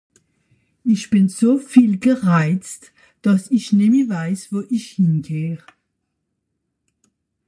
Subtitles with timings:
[0.83, 5.63] Isch bin so viel gereist, dass i nemme weiss, wo isch hingehöre